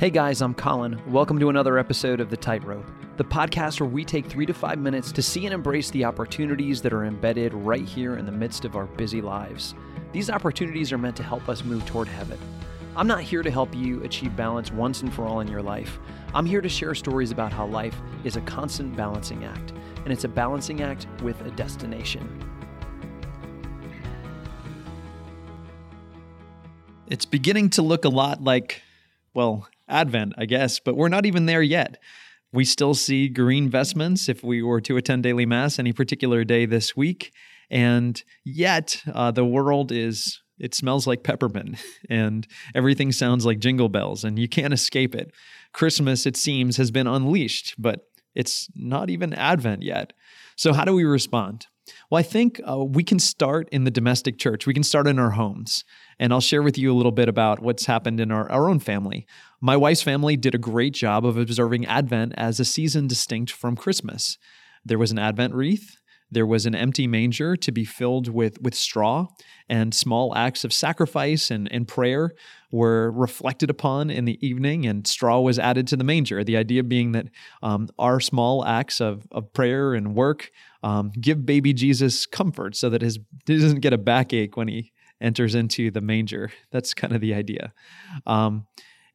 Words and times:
Hey 0.00 0.08
guys, 0.08 0.40
I'm 0.40 0.54
Colin. 0.54 0.98
Welcome 1.12 1.38
to 1.40 1.50
another 1.50 1.76
episode 1.76 2.20
of 2.20 2.30
The 2.30 2.36
Tightrope, 2.38 2.86
the 3.18 3.24
podcast 3.24 3.80
where 3.80 3.88
we 3.90 4.02
take 4.02 4.24
three 4.24 4.46
to 4.46 4.54
five 4.54 4.78
minutes 4.78 5.12
to 5.12 5.20
see 5.20 5.44
and 5.44 5.52
embrace 5.52 5.90
the 5.90 6.06
opportunities 6.06 6.80
that 6.80 6.94
are 6.94 7.04
embedded 7.04 7.52
right 7.52 7.86
here 7.86 8.16
in 8.16 8.24
the 8.24 8.32
midst 8.32 8.64
of 8.64 8.76
our 8.76 8.86
busy 8.86 9.20
lives. 9.20 9.74
These 10.12 10.30
opportunities 10.30 10.90
are 10.90 10.96
meant 10.96 11.16
to 11.16 11.22
help 11.22 11.50
us 11.50 11.64
move 11.64 11.84
toward 11.84 12.08
heaven. 12.08 12.38
I'm 12.96 13.06
not 13.06 13.20
here 13.20 13.42
to 13.42 13.50
help 13.50 13.76
you 13.76 14.02
achieve 14.02 14.34
balance 14.34 14.72
once 14.72 15.02
and 15.02 15.12
for 15.12 15.26
all 15.26 15.40
in 15.40 15.48
your 15.48 15.60
life. 15.60 15.98
I'm 16.32 16.46
here 16.46 16.62
to 16.62 16.68
share 16.70 16.94
stories 16.94 17.30
about 17.30 17.52
how 17.52 17.66
life 17.66 18.00
is 18.24 18.36
a 18.36 18.40
constant 18.40 18.96
balancing 18.96 19.44
act, 19.44 19.74
and 20.04 20.14
it's 20.14 20.24
a 20.24 20.28
balancing 20.28 20.80
act 20.80 21.08
with 21.22 21.38
a 21.42 21.50
destination. 21.50 22.42
It's 27.06 27.26
beginning 27.26 27.68
to 27.68 27.82
look 27.82 28.06
a 28.06 28.08
lot 28.08 28.42
like, 28.42 28.80
well, 29.34 29.68
Advent, 29.90 30.34
I 30.38 30.46
guess, 30.46 30.80
but 30.80 30.96
we're 30.96 31.08
not 31.08 31.26
even 31.26 31.46
there 31.46 31.62
yet. 31.62 31.98
We 32.52 32.64
still 32.64 32.94
see 32.94 33.28
green 33.28 33.68
vestments 33.68 34.28
if 34.28 34.42
we 34.42 34.62
were 34.62 34.80
to 34.82 34.96
attend 34.96 35.22
daily 35.22 35.46
mass 35.46 35.78
any 35.78 35.92
particular 35.92 36.44
day 36.44 36.66
this 36.66 36.96
week. 36.96 37.32
And 37.70 38.20
yet, 38.44 39.02
uh, 39.12 39.30
the 39.30 39.44
world 39.44 39.92
is, 39.92 40.40
it 40.58 40.74
smells 40.74 41.06
like 41.06 41.22
peppermint 41.22 41.80
and 42.10 42.46
everything 42.74 43.12
sounds 43.12 43.46
like 43.46 43.60
jingle 43.60 43.88
bells, 43.88 44.24
and 44.24 44.38
you 44.38 44.48
can't 44.48 44.74
escape 44.74 45.14
it. 45.14 45.32
Christmas, 45.72 46.26
it 46.26 46.36
seems, 46.36 46.76
has 46.76 46.90
been 46.90 47.06
unleashed, 47.06 47.76
but 47.78 48.00
it's 48.34 48.68
not 48.74 49.10
even 49.10 49.32
Advent 49.32 49.82
yet. 49.82 50.12
So, 50.56 50.72
how 50.72 50.84
do 50.84 50.94
we 50.94 51.04
respond? 51.04 51.66
Well, 52.10 52.18
I 52.18 52.22
think 52.22 52.60
uh, 52.68 52.84
we 52.84 53.04
can 53.04 53.18
start 53.18 53.68
in 53.70 53.84
the 53.84 53.90
domestic 53.90 54.38
church. 54.38 54.66
We 54.66 54.74
can 54.74 54.82
start 54.82 55.06
in 55.06 55.18
our 55.18 55.30
homes. 55.30 55.84
And 56.18 56.32
I'll 56.32 56.40
share 56.40 56.62
with 56.62 56.76
you 56.76 56.92
a 56.92 56.96
little 56.96 57.12
bit 57.12 57.28
about 57.28 57.60
what's 57.60 57.86
happened 57.86 58.20
in 58.20 58.30
our, 58.30 58.50
our 58.50 58.68
own 58.68 58.80
family. 58.80 59.26
My 59.60 59.76
wife's 59.76 60.02
family 60.02 60.36
did 60.36 60.54
a 60.54 60.58
great 60.58 60.94
job 60.94 61.24
of 61.24 61.36
observing 61.36 61.86
Advent 61.86 62.34
as 62.36 62.58
a 62.60 62.64
season 62.64 63.06
distinct 63.06 63.52
from 63.52 63.76
Christmas. 63.76 64.38
There 64.84 64.98
was 64.98 65.12
an 65.12 65.18
Advent 65.18 65.54
wreath, 65.54 65.99
there 66.30 66.46
was 66.46 66.66
an 66.66 66.74
empty 66.74 67.06
manger 67.06 67.56
to 67.56 67.72
be 67.72 67.84
filled 67.84 68.28
with, 68.28 68.60
with 68.60 68.74
straw, 68.74 69.26
and 69.68 69.94
small 69.94 70.34
acts 70.36 70.64
of 70.64 70.72
sacrifice 70.72 71.50
and, 71.50 71.70
and 71.72 71.86
prayer 71.86 72.32
were 72.70 73.10
reflected 73.10 73.70
upon 73.70 74.10
in 74.10 74.24
the 74.24 74.44
evening, 74.46 74.86
and 74.86 75.06
straw 75.06 75.40
was 75.40 75.58
added 75.58 75.86
to 75.88 75.96
the 75.96 76.04
manger. 76.04 76.44
The 76.44 76.56
idea 76.56 76.82
being 76.82 77.12
that 77.12 77.26
um, 77.62 77.88
our 77.98 78.20
small 78.20 78.64
acts 78.64 79.00
of, 79.00 79.26
of 79.32 79.52
prayer 79.52 79.94
and 79.94 80.14
work 80.14 80.50
um, 80.82 81.10
give 81.20 81.44
baby 81.44 81.72
Jesus 81.72 82.26
comfort 82.26 82.76
so 82.76 82.88
that 82.90 83.02
his, 83.02 83.18
he 83.46 83.58
doesn't 83.58 83.80
get 83.80 83.92
a 83.92 83.98
backache 83.98 84.56
when 84.56 84.68
he 84.68 84.92
enters 85.20 85.54
into 85.54 85.90
the 85.90 86.00
manger. 86.00 86.50
That's 86.70 86.94
kind 86.94 87.14
of 87.14 87.20
the 87.20 87.34
idea. 87.34 87.72
Um, 88.26 88.66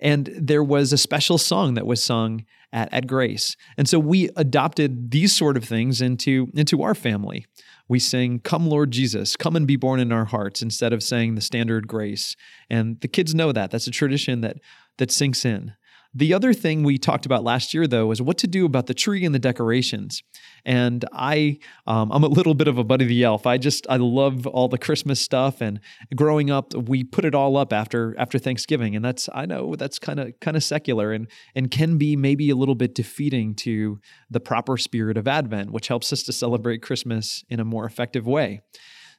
and 0.00 0.30
there 0.36 0.62
was 0.62 0.92
a 0.92 0.98
special 0.98 1.38
song 1.38 1.74
that 1.74 1.86
was 1.86 2.02
sung 2.02 2.44
at, 2.72 2.92
at 2.92 3.06
Grace. 3.06 3.56
And 3.78 3.88
so 3.88 3.98
we 3.98 4.28
adopted 4.36 5.10
these 5.10 5.34
sort 5.34 5.56
of 5.56 5.64
things 5.64 6.00
into, 6.00 6.48
into 6.54 6.82
our 6.82 6.94
family. 6.94 7.46
We 7.88 7.98
sing, 7.98 8.40
Come, 8.40 8.66
Lord 8.66 8.90
Jesus, 8.90 9.36
come 9.36 9.56
and 9.56 9.66
be 9.66 9.76
born 9.76 10.00
in 10.00 10.10
our 10.10 10.24
hearts, 10.24 10.62
instead 10.62 10.92
of 10.92 11.02
saying 11.02 11.34
the 11.34 11.40
standard 11.40 11.86
grace. 11.86 12.34
And 12.70 13.00
the 13.00 13.08
kids 13.08 13.34
know 13.34 13.52
that. 13.52 13.70
That's 13.70 13.86
a 13.86 13.92
tradition 13.92 14.40
that, 14.40 14.56
that 14.98 15.10
sinks 15.10 15.44
in. 15.44 15.74
The 16.16 16.32
other 16.32 16.52
thing 16.52 16.84
we 16.84 16.96
talked 16.96 17.26
about 17.26 17.42
last 17.42 17.74
year, 17.74 17.88
though, 17.88 18.06
was 18.06 18.22
what 18.22 18.38
to 18.38 18.46
do 18.46 18.64
about 18.64 18.86
the 18.86 18.94
tree 18.94 19.24
and 19.24 19.34
the 19.34 19.40
decorations. 19.40 20.22
And 20.64 21.04
I, 21.12 21.58
um, 21.88 22.12
I'm 22.12 22.22
a 22.22 22.28
little 22.28 22.54
bit 22.54 22.68
of 22.68 22.78
a 22.78 22.84
Buddy 22.84 23.04
the 23.04 23.24
Elf. 23.24 23.46
I 23.46 23.58
just, 23.58 23.84
I 23.90 23.96
love 23.96 24.46
all 24.46 24.68
the 24.68 24.78
Christmas 24.78 25.20
stuff. 25.20 25.60
And 25.60 25.80
growing 26.14 26.50
up, 26.50 26.72
we 26.72 27.02
put 27.02 27.24
it 27.24 27.34
all 27.34 27.56
up 27.56 27.72
after 27.72 28.14
after 28.16 28.38
Thanksgiving, 28.38 28.94
and 28.94 29.04
that's, 29.04 29.28
I 29.34 29.44
know 29.46 29.74
that's 29.74 29.98
kind 29.98 30.20
of 30.20 30.38
kind 30.40 30.56
of 30.56 30.62
secular 30.62 31.12
and 31.12 31.28
and 31.54 31.70
can 31.70 31.98
be 31.98 32.14
maybe 32.14 32.48
a 32.50 32.56
little 32.56 32.76
bit 32.76 32.94
defeating 32.94 33.54
to 33.56 33.98
the 34.30 34.40
proper 34.40 34.76
spirit 34.76 35.16
of 35.16 35.26
Advent, 35.26 35.72
which 35.72 35.88
helps 35.88 36.12
us 36.12 36.22
to 36.24 36.32
celebrate 36.32 36.80
Christmas 36.80 37.44
in 37.48 37.58
a 37.58 37.64
more 37.64 37.84
effective 37.86 38.26
way. 38.26 38.60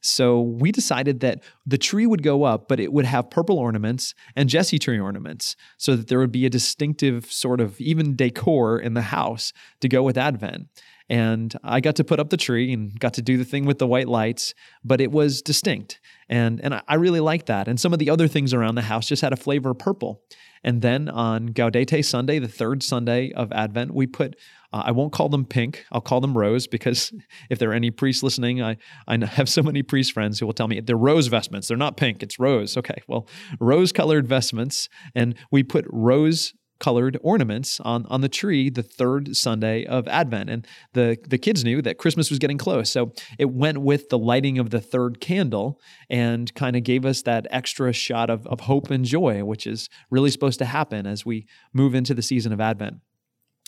So 0.05 0.39
we 0.41 0.71
decided 0.71 1.19
that 1.21 1.43
the 1.66 1.77
tree 1.77 2.05
would 2.05 2.23
go 2.23 2.43
up, 2.43 2.67
but 2.67 2.79
it 2.79 2.93
would 2.93 3.05
have 3.05 3.29
purple 3.29 3.57
ornaments 3.57 4.13
and 4.35 4.49
Jesse 4.49 4.79
tree 4.79 4.99
ornaments 4.99 5.55
so 5.77 5.95
that 5.95 6.07
there 6.07 6.19
would 6.19 6.31
be 6.31 6.45
a 6.45 6.49
distinctive 6.49 7.31
sort 7.31 7.59
of 7.59 7.79
even 7.81 8.16
decor 8.16 8.79
in 8.79 8.93
the 8.93 9.01
house 9.01 9.51
to 9.81 9.89
go 9.89 10.03
with 10.03 10.17
Advent. 10.17 10.67
And 11.09 11.55
I 11.63 11.81
got 11.81 11.95
to 11.97 12.03
put 12.03 12.19
up 12.19 12.29
the 12.29 12.38
tree 12.38 12.73
and 12.73 12.99
got 12.99 13.13
to 13.16 13.21
do 13.21 13.38
the 13.38 13.45
thing 13.45 13.66
with 13.66 13.77
the 13.77 13.88
white 13.88 14.07
lights, 14.07 14.53
but 14.83 15.01
it 15.01 15.11
was 15.11 15.41
distinct. 15.41 15.99
And, 16.29 16.59
and 16.61 16.81
I 16.87 16.95
really 16.95 17.19
liked 17.19 17.45
that. 17.47 17.67
And 17.67 17.79
some 17.79 17.93
of 17.93 17.99
the 17.99 18.09
other 18.09 18.27
things 18.27 18.53
around 18.53 18.75
the 18.75 18.81
house 18.81 19.07
just 19.07 19.22
had 19.22 19.33
a 19.33 19.37
flavor 19.37 19.72
of 19.72 19.79
purple. 19.79 20.23
And 20.63 20.81
then 20.81 21.09
on 21.09 21.49
Gaudete 21.49 22.03
Sunday, 22.03 22.39
the 22.39 22.47
third 22.47 22.81
Sunday 22.81 23.31
of 23.33 23.51
Advent, 23.51 23.93
we 23.93 24.07
put, 24.07 24.35
uh, 24.75 24.84
I 24.88 24.91
won't 24.91 25.13
call 25.13 25.30
them 25.30 25.46
pink, 25.46 25.86
I'll 25.94 26.02
call 26.02 26.19
them 26.19 26.38
rose 26.38 26.68
because 26.68 27.13
if 27.50 27.59
there 27.59 27.72
are 27.72 27.74
any 27.74 27.91
priests 27.91 28.22
listening, 28.24 28.62
I, 28.62 28.75
I 29.08 29.24
have 29.25 29.47
so 29.47 29.63
many 29.63 29.81
priest 29.84 30.12
friends 30.12 30.38
who 30.38 30.46
will 30.46 30.53
tell 30.53 30.68
me 30.68 30.81
they're 30.81 30.97
rose 30.97 31.28
vestments. 31.28 31.69
They're 31.69 31.78
not 31.78 31.96
pink, 31.96 32.22
it's 32.22 32.40
rose. 32.40 32.75
Okay, 32.75 33.02
well, 33.08 33.28
rose 33.59 33.94
colored 33.94 34.28
vestments. 34.28 34.90
And 35.16 35.35
we 35.50 35.64
put 35.64 35.85
rose 35.90 36.53
colored 36.78 37.18
ornaments 37.22 37.80
on, 37.80 38.06
on 38.08 38.19
the 38.19 38.28
tree 38.28 38.69
the 38.69 38.84
third 38.84 39.38
Sunday 39.38 39.85
of 39.85 40.09
Advent. 40.09 40.50
And 40.50 40.68
the, 40.91 41.18
the 41.25 41.38
kids 41.38 41.64
knew 41.64 41.81
that 41.81 41.97
Christmas 41.97 42.30
was 42.30 42.38
getting 42.38 42.58
close. 42.58 42.91
So 42.91 43.14
it 43.40 43.52
went 43.52 43.78
with 43.78 44.09
the 44.09 44.18
lighting 44.18 44.59
of 44.59 44.72
the 44.72 44.81
third 44.81 45.22
candle 45.22 45.80
and 46.09 46.53
kind 46.53 46.75
of 46.75 46.84
gave 46.84 47.06
us 47.06 47.22
that 47.22 47.47
extra 47.50 47.94
shot 47.94 48.30
of, 48.30 48.46
of 48.47 48.62
hope 48.62 48.91
and 48.91 49.06
joy, 49.06 49.46
which 49.46 49.66
is 49.66 49.90
really 50.12 50.31
supposed 50.31 50.59
to 50.59 50.66
happen 50.66 51.08
as 51.08 51.25
we 51.25 51.47
move 51.72 51.96
into 51.96 52.14
the 52.14 52.22
season 52.22 52.52
of 52.52 52.59
Advent. 52.59 52.97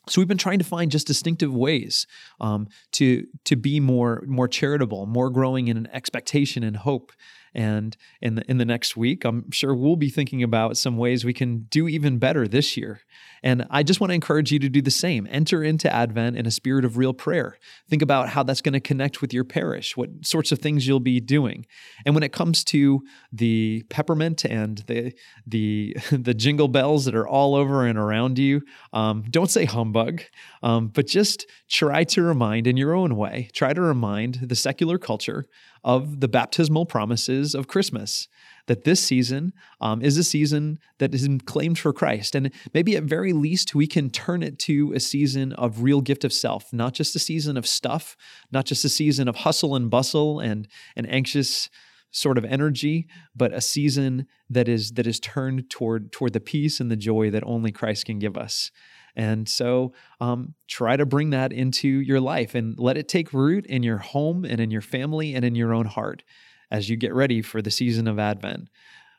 So 0.10 0.22
we've 0.22 0.28
been 0.28 0.38
trying 0.38 0.60
to 0.60 0.66
find 0.66 0.92
just 0.92 1.08
distinctive 1.08 1.54
ways 1.54 2.08
um, 2.40 2.68
to 2.94 3.26
to 3.46 3.56
be 3.56 3.80
more 3.80 4.24
more 4.28 4.48
charitable, 4.48 5.06
more 5.06 5.30
growing 5.30 5.68
in 5.68 5.78
an 5.78 5.88
expectation 5.92 6.64
and 6.64 6.78
hope 6.78 7.12
and 7.58 7.98
in 8.22 8.36
the, 8.36 8.44
in 8.50 8.60
the 8.60 8.66
next 8.66 8.96
week, 8.96 9.26
I'm 9.26 9.50
sure 9.52 9.74
we'll 9.74 9.96
be 9.96 10.10
thinking 10.10 10.44
about 10.44 10.78
some 10.78 10.96
ways 10.96 11.26
we 11.26 11.34
can 11.34 11.66
do 11.72 11.88
even 11.88 12.20
better 12.20 12.48
this 12.48 12.78
year. 12.78 13.02
And 13.44 13.66
I 13.70 13.84
just 13.84 14.00
want 14.00 14.10
to 14.10 14.16
encourage 14.16 14.52
you 14.52 14.60
to 14.60 14.70
do 14.70 14.82
the 14.82 14.92
same. 14.92 15.28
Enter 15.30 15.64
into 15.64 15.94
Advent 15.94 16.38
in 16.38 16.46
a 16.46 16.52
spirit 16.52 16.86
of 16.86 16.98
real 16.98 17.14
prayer. 17.14 17.58
Think 17.90 18.02
about 18.02 18.30
how 18.30 18.44
that's 18.44 18.62
going 18.62 18.74
to 18.74 18.80
connect 18.80 19.22
with 19.22 19.34
your 19.34 19.44
parish, 19.44 19.96
what 19.96 20.10
sorts 20.24 20.52
of 20.52 20.60
things 20.60 20.88
you'll 20.88 21.00
be 21.00 21.20
doing. 21.20 21.66
And 22.06 22.16
when 22.16 22.24
it 22.24 22.32
comes 22.32 22.64
to 22.66 23.02
the 23.32 23.84
peppermint 23.90 24.46
and 24.46 24.80
the 24.88 25.14
the 25.46 25.96
the 26.12 26.34
jingle 26.34 26.68
bells 26.68 27.06
that 27.06 27.16
are 27.16 27.28
all 27.28 27.56
over 27.56 27.86
and 27.86 27.98
around 27.98 28.40
you, 28.40 28.62
um, 28.94 29.24
don't 29.30 29.52
say 29.52 29.66
humbug, 29.66 30.22
um, 30.64 30.88
but 30.88 31.08
just 31.08 31.46
try 31.70 32.04
to 32.06 32.24
remind 32.24 32.68
in 32.68 32.78
your 32.78 32.94
own 32.94 33.16
way. 33.16 33.50
Try 33.54 33.74
to 33.74 33.82
remind 33.82 34.36
the 34.36 34.56
secular 34.56 34.98
culture 34.98 35.46
of 35.84 36.20
the 36.20 36.28
baptismal 36.28 36.86
promises 36.86 37.56
of 37.56 37.68
Christmas. 37.68 38.28
That 38.68 38.84
this 38.84 39.02
season 39.02 39.54
um, 39.82 40.02
is 40.02 40.18
a 40.18 40.24
season 40.24 40.80
that 41.00 41.14
is 41.14 41.28
claimed 41.46 41.80
for 41.80 41.94
Christ. 41.94 42.36
And 42.36 42.52
maybe 42.74 42.96
at 42.96 43.04
very 43.04 43.34
least, 43.34 43.74
we 43.74 43.88
can 43.88 44.10
turn 44.10 44.44
it 44.44 44.60
to 44.60 44.94
a 44.94 45.00
season 45.00 45.54
of 45.54 45.82
real 45.82 46.02
gift 46.02 46.24
of 46.24 46.34
self, 46.34 46.72
not 46.74 46.94
just 46.94 47.16
a 47.16 47.20
season 47.20 47.56
of 47.56 47.66
stuff, 47.66 48.18
not 48.52 48.66
just 48.66 48.84
a 48.84 48.90
season 48.90 49.28
of 49.28 49.38
hustle 49.38 49.76
and 49.76 49.90
bustle 49.90 50.40
and, 50.40 50.68
an 50.96 51.06
anxious 51.06 51.70
sort 52.12 52.38
of 52.38 52.46
energy, 52.46 53.08
but 53.36 53.54
a 53.54 53.62
season 53.62 54.28
that 54.50 54.68
is 54.68 54.94
that 54.94 55.08
is 55.08 55.20
turned 55.20 55.70
toward 55.70 56.12
toward 56.12 56.34
the 56.34 56.40
peace 56.40 56.80
and 56.80 56.90
the 56.90 56.96
joy 56.96 57.30
that 57.30 57.44
only 57.46 57.72
Christ 57.72 58.06
can 58.06 58.20
give 58.20 58.38
us. 58.38 58.72
And 59.18 59.50
so 59.50 59.94
um, 60.22 60.54
try 60.68 60.96
to 60.96 61.06
bring 61.06 61.32
that 61.32 61.52
into 61.52 61.88
your 61.88 62.22
life 62.22 62.54
and 62.54 62.78
let 62.78 62.98
it 62.98 63.10
take 63.10 63.34
root 63.34 63.66
in 63.66 63.82
your 63.82 63.98
home 63.98 64.46
and 64.46 64.62
in 64.62 64.70
your 64.70 64.84
family 64.84 65.34
and 65.34 65.44
in 65.44 65.56
your 65.56 65.74
own 65.74 65.88
heart 65.88 66.24
as 66.70 66.88
you 66.88 66.96
get 66.96 67.16
ready 67.16 67.42
for 67.42 67.60
the 67.60 67.72
season 67.72 68.08
of 68.08 68.20
Advent. 68.20 68.70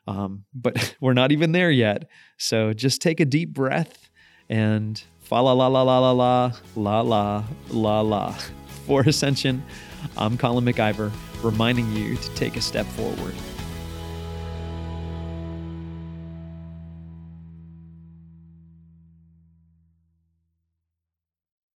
Um, 0.07 0.45
but 0.53 0.95
we're 1.01 1.13
not 1.13 1.33
even 1.33 1.51
there 1.51 1.69
yet. 1.69 2.09
So 2.37 2.73
just 2.73 3.01
take 3.01 3.19
a 3.19 3.25
deep 3.25 3.53
breath 3.53 4.09
and 4.47 5.03
fa 5.19 5.35
la 5.35 5.51
la 5.51 5.67
la 5.67 5.83
la 5.83 5.99
la 5.99 6.11
la 6.11 6.53
la 6.75 7.01
la 7.01 7.43
la 7.69 8.01
la. 8.01 8.35
For 8.87 9.01
Ascension, 9.01 9.63
I'm 10.17 10.35
Colin 10.35 10.65
MacIver, 10.65 11.11
reminding 11.43 11.91
you 11.91 12.15
to 12.15 12.33
take 12.33 12.55
a 12.55 12.61
step 12.61 12.87
forward. 12.87 13.35